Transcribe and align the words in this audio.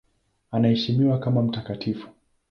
Anaheshimiwa 0.51 1.17
kama 1.19 1.41
mtakatifu. 1.43 2.09